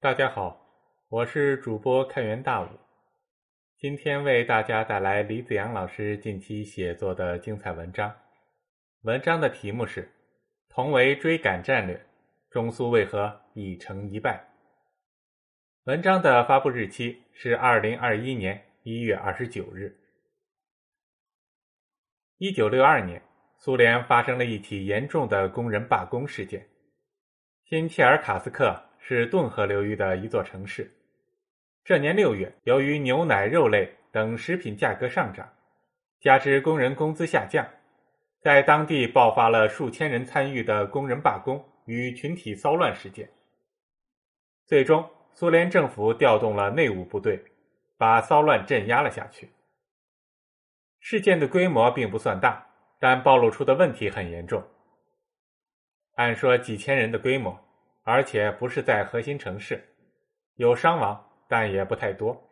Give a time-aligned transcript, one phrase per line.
[0.00, 0.56] 大家好，
[1.08, 2.68] 我是主播开元大武，
[3.78, 8.14] 今天为大家带来李子阳老师近期写作的精彩文章。
[9.02, 10.04] 文章的题目是
[10.68, 12.00] 《同为追赶战略，
[12.48, 14.48] 中苏为何一成一败》。
[15.90, 19.98] 文章的发布日期是二零二一年一月二十九日。
[22.36, 23.20] 一九六二年，
[23.56, 26.68] 苏联发生了一起严重的工人罢工事件。
[27.64, 30.92] 新切尔卡斯克是顿河流域的一座城市。
[31.82, 35.50] 这年六月，由于牛奶、肉类等食品价格上涨，
[36.20, 37.66] 加之工人工资下降，
[38.42, 43.26] 在当地爆发了数千人参与的工人罢工与群体骚乱事件。
[44.66, 47.42] 最终，苏联政府调动了内务部队，
[47.96, 49.48] 把骚乱镇压了下去。
[51.00, 52.62] 事件的规模并不算大，
[53.00, 54.62] 但暴露出的问题很严重。
[56.16, 57.58] 按说几千人的规模，
[58.10, 59.84] 而且不是在核心城市，
[60.54, 62.42] 有伤亡，但也不太多。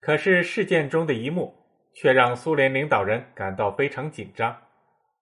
[0.00, 1.54] 可是事件中的一幕
[1.92, 4.62] 却让苏联领导人感到非常紧张，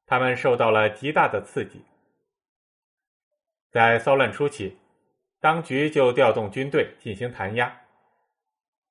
[0.07, 1.85] 他们受到了极大的刺激。
[3.73, 4.79] 在骚乱初期，
[5.41, 7.81] 当局就调动军队进行弹压，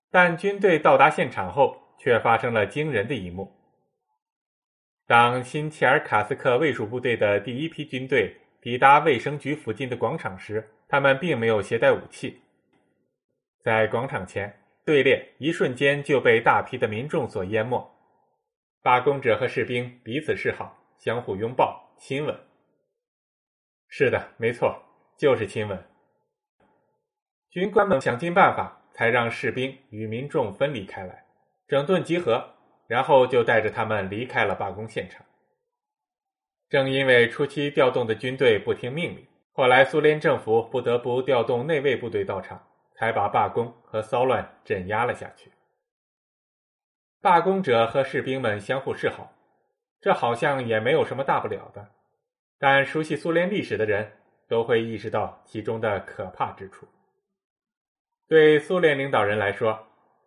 [0.10, 3.56] 但军队到达现场后，却发生了惊人的一幕。
[5.08, 8.41] 当新切尔卡斯克卫戍部队的第一批军队。
[8.62, 12.42] 抵达卫生局附近的广场时，他们并没有携带武器。
[13.64, 17.92] 在广场前，队列一瞬间就被大批的民众所淹没。
[18.84, 22.40] 罢工者和士兵彼此示好，相互拥抱、亲吻。
[23.88, 24.82] 是的，没错，
[25.18, 25.84] 就是亲吻。
[27.50, 31.26] 军官们想尽办法，才让士兵与民众分离开来，
[31.68, 32.56] 整顿集合，
[32.88, 35.26] 然后就带着他们离开了罢工现场。
[36.72, 45.52] 正因为初期调动的军队不听命令，后来苏联政府不得不调动内卫部队到场，才把罢工和骚乱镇压了下去。
[47.20, 49.34] 罢工者和士兵们相互示好，
[50.00, 51.86] 这好像也没有什么大不了的。
[52.58, 54.10] 但熟悉苏联历史的人
[54.48, 56.88] 都会意识到其中的可怕之处。
[58.30, 59.78] 对苏联领导人来说，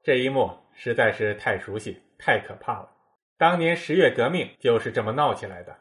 [0.03, 2.91] 这一幕实在是太熟悉、太可怕了。
[3.39, 5.75] 当年十月革命就是这么闹起来的。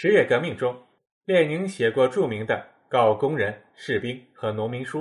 [0.00, 0.80] 十月革命中，
[1.24, 2.54] 列宁写过著名的
[2.88, 5.00] 《告工人、士兵和农民书》。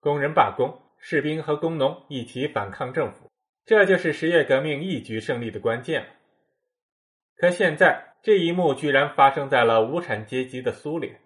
[0.00, 3.30] 工人罢工，士兵和工农一起反抗政府，
[3.64, 6.04] 这就是十月革命一举胜利的关键。
[7.36, 11.20] 可现在这一幕居然发生在了无产阶级的苏联，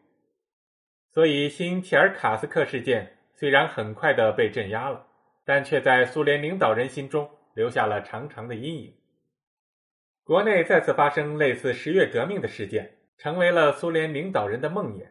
[1.14, 5.06] 所以新切尔卡斯克事件虽然很快的被镇压了，
[5.46, 8.94] 但却在苏联领导人心中留下了长长的阴影。
[10.32, 15.04] 国内再次发生类似十月革命的事件，成为了苏联领导人的梦魇。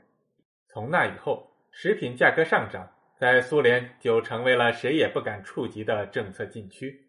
[0.73, 7.05] 从那以后，食品价格上涨在苏联就成为了谁也不敢触及的政策禁区。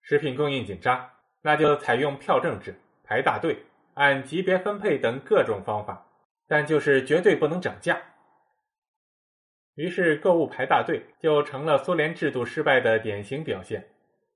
[0.00, 1.10] 食品供应紧张，
[1.42, 2.74] 那就采用票证制、
[3.04, 3.58] 排大队、
[3.92, 6.06] 按级别分配等各种方法，
[6.48, 8.00] 但就是绝对不能涨价。
[9.74, 13.86] 于是，购物排大队就成了苏联制度失败的典型表现，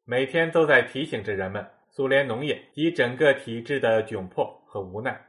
[0.05, 1.67] 每天都在提醒着人们。
[1.91, 5.27] 苏联农业及整个体制的窘迫和无奈。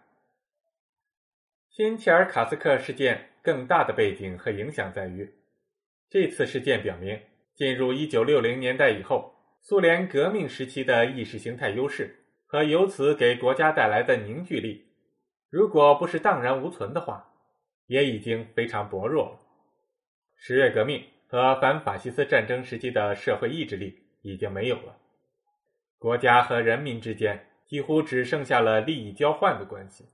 [1.69, 5.33] 新切尔卡斯克事件更大的背景和影响在于，
[6.09, 7.19] 这次事件表明，
[7.55, 14.85] 进入一九六零年代以后，苏联革命时期的意识形态优势和由此给国家带来的凝聚力，
[15.49, 17.33] 如果不是荡然无存的话，
[17.87, 19.39] 也已经非常薄弱了。
[20.35, 24.97] 十月革命和反法西斯战争时期的社会意志力已经没有了。
[26.01, 30.07] 国家和人民之间几乎只剩下了利益交换的关系。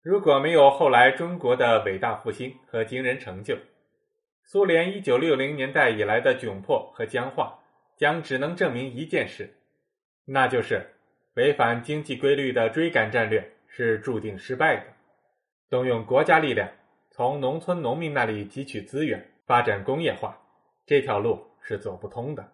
[0.00, 3.58] 如果没有后来中国的伟大复兴和惊人成就，
[4.42, 7.58] 苏联一九六零年代以来的窘迫和僵化，
[7.98, 9.54] 将只能证明一件事，
[10.24, 10.94] 那就是
[11.34, 14.84] 违反经济规律的追赶战略是注定失败的。
[15.68, 16.66] 动用国家力量
[17.10, 20.40] 从农村农民那里汲取资源，发展工业化，
[20.86, 22.50] 这条路是走不通的。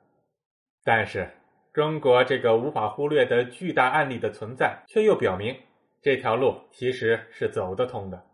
[0.83, 1.31] 但是。
[1.73, 5.57] 中国这个无法忽略的巨大案例的存在，却又表明
[6.03, 8.27] 这条路其实是走得通的。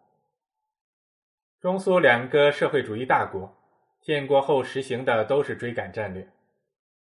[1.60, 3.56] 中苏两个社会主义大国
[4.00, 6.28] 建国后实行的都是追赶战略，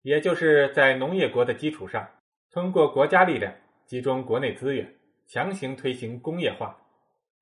[0.03, 2.09] 也就是在农业国的基础上，
[2.51, 3.55] 通过国家力量
[3.87, 4.93] 集中国内资源，
[5.27, 6.77] 强行推行工业化，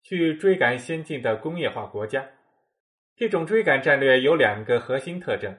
[0.02, 2.26] 去追赶先进的工业化国家。
[3.16, 5.56] 这种追赶战略有两个核心特征：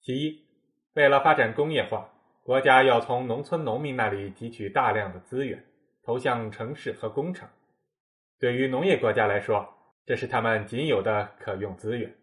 [0.00, 0.46] 其一，
[0.94, 2.12] 为了发展工业化。
[2.44, 5.64] 国家要从农村农民那里汲取大量的资源，
[6.02, 7.48] 投向城市和工厂。
[8.38, 9.66] 对于农业国家来说，
[10.04, 12.14] 这是他们仅有的可用资源。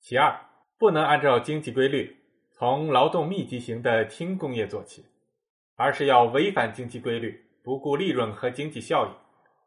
[0.00, 0.40] 其二，
[0.78, 2.16] 不能按照经济规律，
[2.52, 5.04] 从劳动密集型的轻工业做起，
[5.74, 9.10] 而是要违反经济规律，不顾利润和经济效益，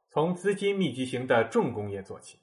[0.09, 2.39] 从资金密集型的重工业做起。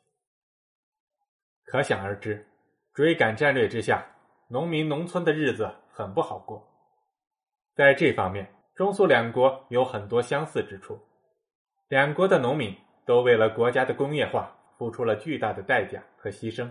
[1.64, 2.46] 可想而知，
[2.94, 4.06] 追赶战略之下，
[4.50, 6.74] 农民农村的日子很不好过。
[7.76, 10.98] 在这方面，中苏两国有很多相似之处。
[11.88, 12.74] 两国的农民
[13.04, 16.70] 都为了国家的工业化付出了巨大的代价和牺牲，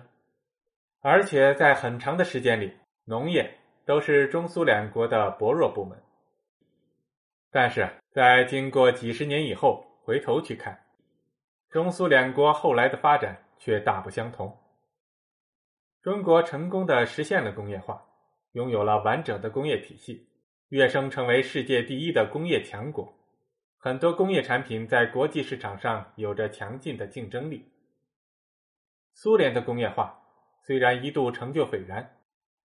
[1.01, 2.73] 而且在很长的时间里，
[3.03, 3.55] 农业
[3.85, 5.95] 都是中苏两国的薄弱部门。
[7.51, 10.87] 但是在经过几十年以后，回头去看，
[11.69, 14.57] 中苏两国后来的发展却大不相同。
[16.01, 18.03] 中国成功的实现了工业化，
[18.53, 20.27] 拥有了完整的工业体系，
[20.75, 23.17] 跃升成为世界第一的工业强国。
[23.77, 27.71] 很多工业产品在国际市场上有着强劲的竞争力。
[29.13, 30.21] 苏联的工业化
[30.65, 32.17] 虽然一度成就斐然，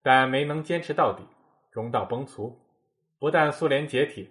[0.03, 1.23] 但没能坚持到底，
[1.71, 2.53] 中道崩殂。
[3.17, 4.29] 不但苏联解体，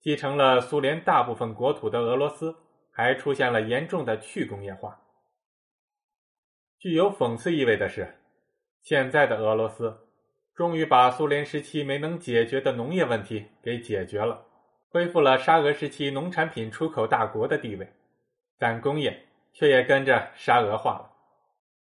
[0.00, 2.56] 继承了苏联大部分国土的俄罗斯
[2.90, 5.00] 还出现了严重的去工业化。
[6.76, 8.18] 具有讽刺意味的是。
[8.82, 10.08] 现在的俄罗斯
[10.54, 14.46] 终于把苏联时期没能解决的农业问题给解决了，
[14.90, 17.92] 恢复了沙俄时期农产品出口大国的地位，
[18.58, 21.10] 但工业却也跟着沙俄化了。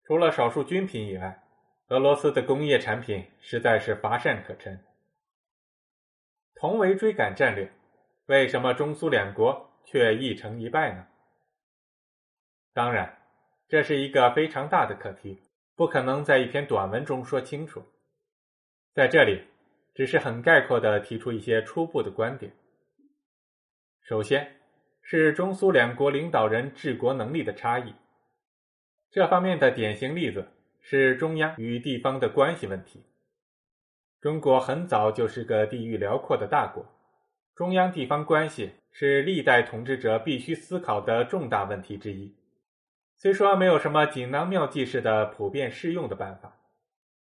[0.05, 1.43] 除了少数军品以外，
[1.89, 4.85] 俄罗斯的工业产品实在是乏善可陈。
[6.55, 7.73] 同为追赶战略，
[8.27, 11.07] 为什么中苏两国却一成一败呢？
[12.73, 13.19] 当然，
[13.69, 15.43] 这是一个非常大的课题。
[15.75, 17.83] 不可能在一篇短文中说清楚，
[18.95, 19.43] 在这里
[19.95, 22.53] 只是很概括的提出一些初步的观点。
[24.03, 24.57] 首先
[25.01, 27.95] 是中苏两国领导人治国能力的差异，
[29.11, 30.47] 这方面的典型例子
[30.81, 33.03] 是中央与地方的关系问题。
[34.21, 36.87] 中国很早就是个地域辽阔的大国，
[37.55, 42.37] 中央地方关系是历代统治者必须思考的重大问题之一。
[43.17, 46.59] 虽说没有什么锦囊妙计式的普遍适用的办法，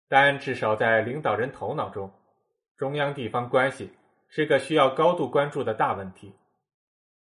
[0.09, 2.11] 但至少在领导人头脑中，
[2.77, 3.93] 中央地方关系
[4.29, 6.35] 是个需要高度关注的大问题，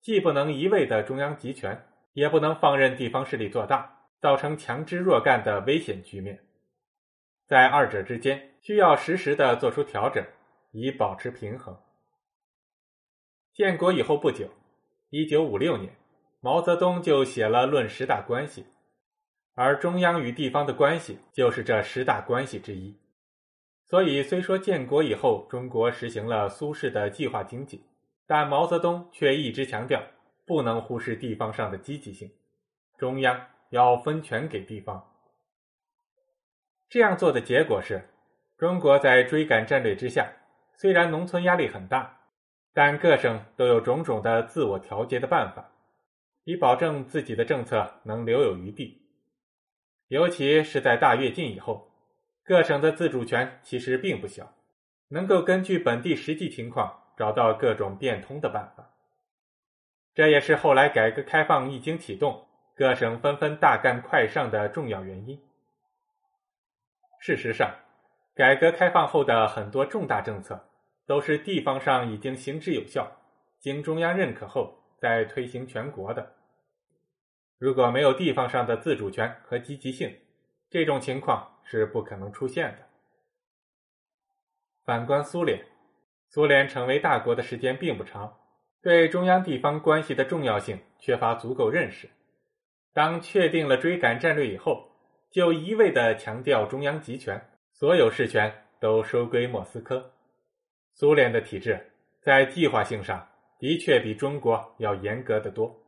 [0.02, 6.44] 既不能一味的中央集权，也不能放任地方势力做大，造成强支弱干的危险局面。
[7.46, 10.26] 在二者之间，需要实时的做出调整，
[10.72, 11.78] 以保持平衡。
[13.54, 14.50] 建国以后不久，
[15.10, 15.94] 一九五六年。
[16.44, 18.64] 毛泽东就写了《论十大关系》，
[19.64, 22.98] 而中央与地方的关系就是这十大关系之一。
[23.86, 27.86] 所以，虽说建国以后中国实行了苏式的计划经济，
[28.26, 30.02] 但毛泽东却一直强调
[30.48, 32.32] 不能忽视地方上的积极性，
[32.98, 35.06] 中央要分权给地方。
[36.90, 38.10] 这样做的结果是，
[38.58, 40.28] 中国在追赶战略之下，
[40.76, 42.22] 虽然农村压力很大，
[42.74, 45.70] 但各省都有种种的自我调节的办法。
[46.46, 49.01] 以保证自己的政策能留有余地，
[50.12, 51.90] 尤其是在大跃进以后，
[52.44, 54.54] 各省的自主权其实并不小，
[55.08, 58.90] 能够根据本地实际情况找到各种变通的办法。
[60.14, 65.42] 这也是后来改革开放一经启动，各省纷纷大干快上的重要原因。
[67.22, 67.74] 事实上，
[68.36, 70.68] 改革开放后的很多重大政策
[71.08, 73.10] 都是地方上已经行之有效，
[73.62, 74.78] 经中央认可后。
[75.00, 76.36] 再推行全国的，
[77.62, 80.18] 如果没有地方上的自主权和积极性，
[80.72, 82.88] 这种情况是不可能出现的。
[84.84, 85.64] 反观苏联，
[86.28, 88.36] 苏联成为大国的时间并不长，
[88.82, 92.10] 对中央地方关系的重要性缺乏足够认识。
[92.94, 94.90] 当确定了追赶战略以后，
[95.30, 97.40] 就一味的强调中央集权，
[97.74, 100.12] 所有事权都收归莫斯科。
[100.96, 101.92] 苏联的体制
[102.24, 103.28] 在计划性上。
[103.60, 105.80] 的确比中国要严格的多，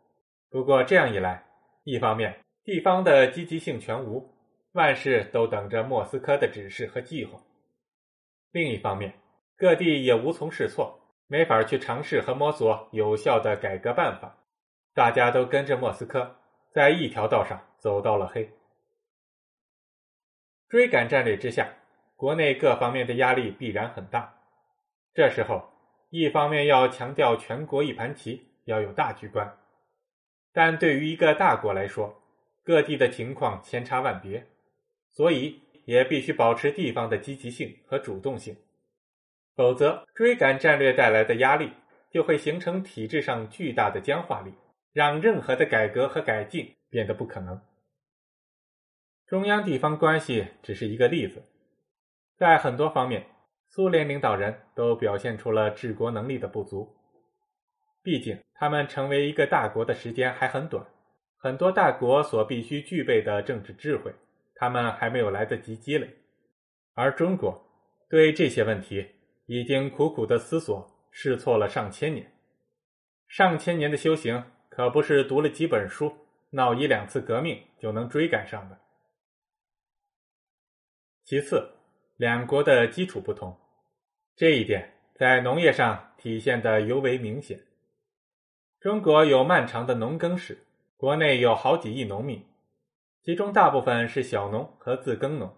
[0.52, 1.44] 不过这样一来，
[1.84, 4.34] 一方面地方的积极性全无，
[4.72, 7.40] 万事都等着莫斯科的指示和计划；
[8.52, 9.14] 另一方面，
[9.58, 14.38] 各地也无从试错，没法去尝试和摸索有效的改革办法，
[14.94, 16.36] 大家都跟着莫斯科，
[16.72, 18.50] 在一条道上走到了黑。
[20.70, 21.74] 追赶战略之下，
[22.16, 24.34] 国内各方面的压力必然很大，
[25.14, 25.72] 这时候。
[26.16, 29.58] 一方面要强调全国一盘棋，要有大局观，
[30.54, 32.22] 但对于一个大国来说，
[32.64, 34.46] 各地的情况千差万别，
[35.12, 38.56] 所以也必须保持地方的积极性和主动性，
[39.56, 41.72] 否则追赶战略带来的压力
[42.12, 44.54] 就会形成体制上巨大的僵化力，
[44.94, 47.60] 让任何的改革和改进变得不可能。
[49.26, 51.44] 中央地方关系只是一个例子，
[52.38, 53.26] 在很多方面，
[53.70, 56.96] 苏联领导人都表现出了治国能力的不足。
[58.04, 60.86] 毕竟，他们成为一个大国的时间还很短，
[61.38, 64.14] 很多大国所必须具备的政治智慧，
[64.56, 66.10] 他们还没有来得及积累。
[66.94, 67.66] 而中国
[68.10, 69.08] 对这些问题
[69.46, 72.30] 已经苦苦的思索、试错了上千年，
[73.28, 76.14] 上千年的修行可不是读了几本书、
[76.50, 78.78] 闹一两次革命就能追赶上的。
[81.24, 81.72] 其次，
[82.18, 83.58] 两国的基础不同，
[84.36, 87.58] 这一点在农业上体现的尤为明显。
[88.84, 90.58] 中国有漫长的农耕史，
[90.98, 92.46] 国内有好几亿农民，
[93.24, 95.56] 其中大部分是小农和自耕农。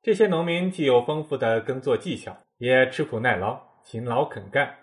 [0.00, 4.78] 这些农民既有丰富的耕作技巧，也吃苦耐劳、勤劳肯干。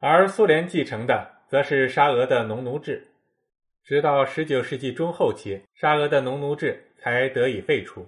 [0.00, 3.08] 而苏联继承的则是沙俄的农奴制，
[3.82, 8.06] 直到十九世纪中后期，沙俄的农奴制才得以废除。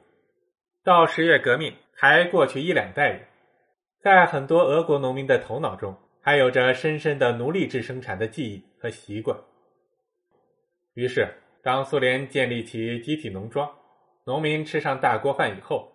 [0.84, 3.26] 到十月革命还过去一两代人，
[4.02, 5.96] 在很多俄国农民的头脑中。
[6.26, 9.38] 还有着深深的奴隶制生产的记忆和习惯。
[10.94, 13.72] 于是，当苏联建立起集体农庄，
[14.24, 15.92] 农民吃上大锅饭以后，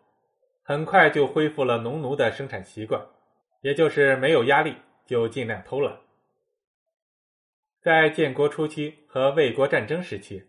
[0.63, 3.05] 很快就恢复了农奴的生产习惯，
[3.59, 5.99] 也就是没有压力就尽量偷懒。
[7.81, 10.45] 在建国初期和卫国战争时期，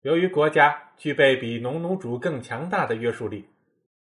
[0.00, 3.50] 由于国家具备比农奴主更强大的约束力，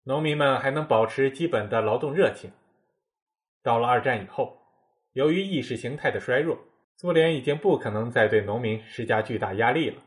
[0.03, 2.51] 农民们还能保持基本的劳动热情。
[3.63, 4.55] 到了二战以后，
[5.17, 6.55] 由于意识形态的衰弱，
[6.95, 10.03] 苏联已经不可能再对农民施加巨大压力了。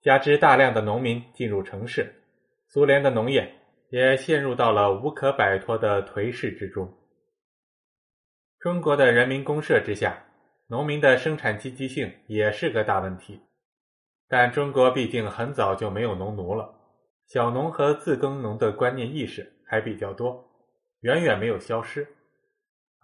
[0.00, 2.14] 加之大量的农民进入城市，
[2.68, 3.52] 苏联的农业
[3.90, 6.88] 也陷入到了无可摆脱的颓势之中。
[8.60, 10.24] 中国的人民公社之下，
[10.68, 13.40] 农民的生产积极性也是个大问题。
[14.28, 16.72] 但中国毕竟很早就没有农奴了，
[17.26, 20.48] 小农和自耕农的观念意识还比较多，
[21.00, 22.06] 远远没有消失。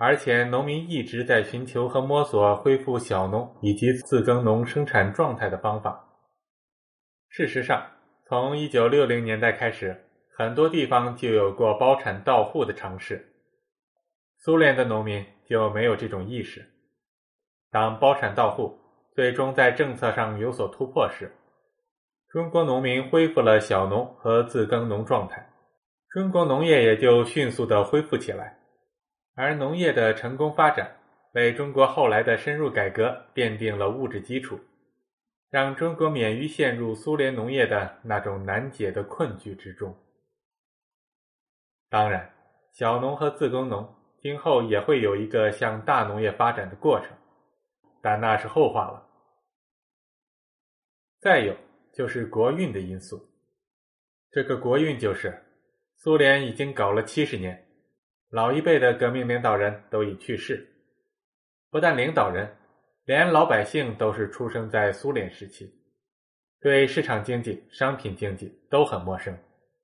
[0.05, 6.09] 而且，农民一直在寻求和摸索恢复小农以及自耕农生产状态的方法。
[7.29, 7.87] 事实上，
[8.27, 9.97] 从一九六零年代开始，
[10.37, 13.33] 很多地方就有过包产到户的尝试。
[14.39, 16.69] 苏联的农民就没有这种意识。
[17.71, 18.77] 当包产到户
[19.15, 21.31] 最终在政策上有所突破时，
[22.29, 25.49] 中国农民恢复了小农和自耕农状态，
[26.11, 28.59] 中国农业也就迅速的恢复起来。
[29.35, 30.97] 而农业的成功发展，
[31.33, 34.61] 为中国后来的深入改革奠定了物质基础，
[35.49, 39.97] 让中国免于陷入苏联农业的那种难解的困局之中。
[41.89, 42.35] 当然，
[42.73, 47.09] 小农和自耕农今后也会有一个向大农业发展的过程，
[48.03, 49.09] 但那是后话了。
[51.21, 51.57] 再有
[51.95, 53.29] 就是国运的因素，
[54.31, 55.43] 这个国运就是
[55.97, 57.67] 苏联已经搞了七十年。
[58.33, 60.67] 老一辈的革命领导人都已去世，
[61.71, 62.51] 不但领导人，
[63.05, 65.71] 连老百姓都是出生在苏联时期，
[66.59, 69.37] 对市场经济、商品经济都很陌生，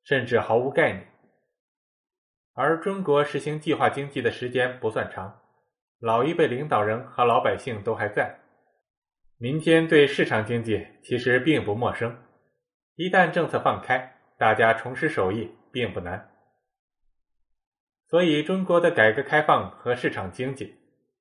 [0.02, 1.07] 甚至毫无概念。
[2.55, 5.43] 而中国实行计划经济的时间不算长，
[6.00, 8.35] 老一辈领导人和老百姓都还在，
[9.37, 12.17] 民间对市场经济其实并不陌生，
[12.95, 16.31] 一旦政策放开，大家重拾手艺并不难。
[18.11, 20.75] 所以，中国的改革开放和市场经济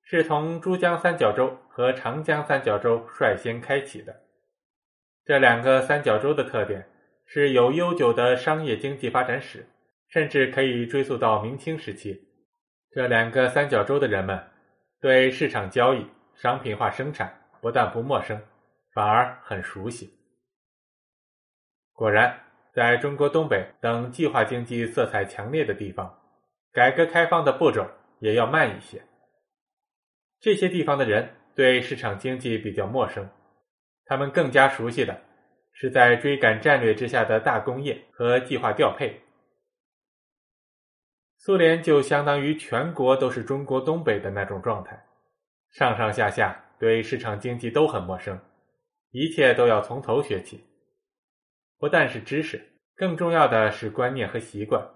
[0.04, 4.16] 是从珠江三角洲和长江三角洲率先开启的。
[5.26, 6.88] 这两个三角洲的特点
[7.26, 9.68] 是有悠久的商业经济发展史，
[10.08, 12.26] 甚至可以追溯到明清时期。
[12.92, 14.42] 这两个三角洲的人们
[15.02, 18.42] 对市场交易、商品化生产不但不陌生，
[18.94, 20.10] 反而很熟悉。
[21.92, 22.40] 果然，
[22.72, 26.18] 在中国东北等计划经济色彩强烈的地方。
[26.78, 29.02] 改革开放的步骤也要慢一些。
[30.40, 33.28] 这些地方的人对市场经济比较陌生，
[34.06, 35.20] 他们更加熟悉的
[35.74, 39.20] 是在追赶战略之下的大工业和计划调配。
[41.38, 45.04] 苏联就相当于全国都是中国东北的那种状态，
[45.72, 48.40] 上上下下对市场经济都很陌生，
[49.10, 50.64] 一切都要从头学起。
[51.80, 52.64] 不但是知识，
[52.96, 54.88] 更重要的是观念和习惯。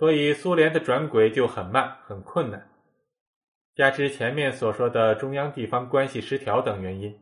[0.00, 2.70] 所以，苏联的转轨就很慢、很困难。
[3.74, 7.20] 加之前面所说的中央地方关系失调等原因，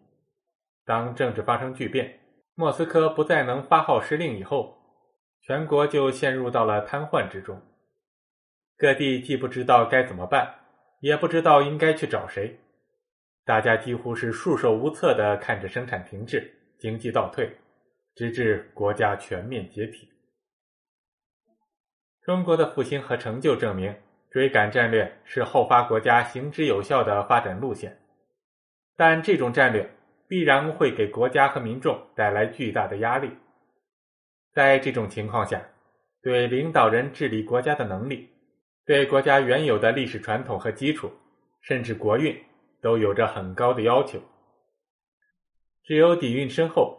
[0.85, 2.21] 当政治发生巨变，
[2.55, 4.79] 莫斯科不再能发号施令以后，
[5.43, 7.61] 全国就陷入到了瘫痪之中。
[8.77, 10.49] 各地既不知道该怎么办，
[11.01, 12.61] 也不知道应该去找谁，
[13.45, 17.51] 大家几乎是束手无策的看着生产停滞、经济倒退，
[18.15, 20.09] 直至国家全面解体。
[22.29, 23.97] 中国的复兴和成就证明，
[24.31, 27.99] 追赶战略是后发国家行之有效的发展路线，
[28.99, 29.91] 但这种战略
[30.29, 33.31] 必然会给国家和民众带来巨大的压力。
[34.53, 35.71] 在这种情况下，
[36.21, 38.29] 对领导人治理国家的能力，
[38.85, 41.11] 对国家原有的历史传统和基础，
[41.63, 42.39] 甚至国运，
[42.83, 44.21] 都有着很高的要求。
[45.83, 46.95] 只有底蕴深厚、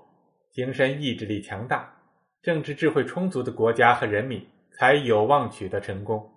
[0.49, 2.01] 精神意志力强大、
[2.41, 4.43] 政治智慧充足的国家和人民。
[4.79, 6.31] 才有望取得成功。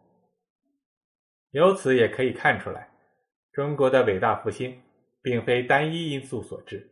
[1.53, 2.91] 由此也可以看出来，
[3.53, 4.83] 中国的伟大复兴
[5.23, 6.91] 并非单一因素所致，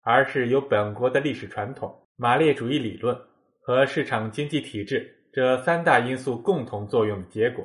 [0.00, 3.14] 而是由本国的历史传统、马列主义理论
[3.60, 7.62] 和市场经济体制这三大因素共同作用的结果。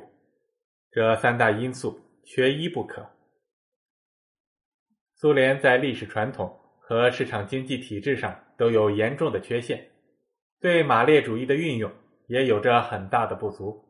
[0.90, 3.08] 这三大因素缺一不可。
[5.14, 9.88] 苏联在历史传统和市场经济体制上都有严重的缺陷，
[10.60, 11.90] 对马列主义的运用。
[12.26, 13.84] 也有着很大的不足，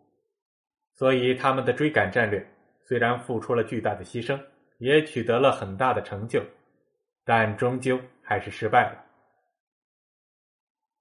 [0.95, 2.47] 所以他们的追赶战略
[2.83, 4.41] 虽然付出了巨大的牺牲，
[4.79, 6.43] 也取得了很大的成就，
[7.25, 9.05] 但终究还是失败了。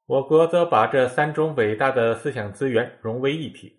[0.05, 3.73] 我国则把这三种伟大的思想资源融为一体，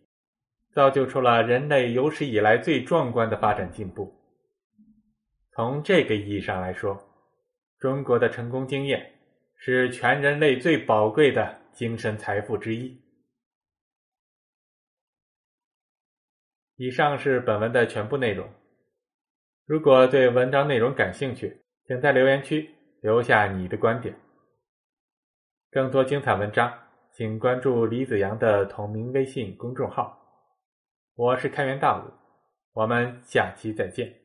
[0.73, 4.12] 造就出了人类有史以来最壮观的发展进步。
[5.52, 6.99] 从这个意义上来说，
[7.78, 9.12] 中国的成功经验
[9.56, 13.03] 是全人类最宝贵的精神财富之一。
[16.76, 18.49] 以上是本文的全部内容。
[19.66, 24.14] 如果对文章内容感兴趣，请在留言区留下你的观点。
[25.71, 26.73] 更多精彩文章，
[27.12, 30.21] 请关注李子阳的同名微信公众号。
[31.14, 32.11] 我是开源大武，
[32.73, 34.24] 我们下期再见。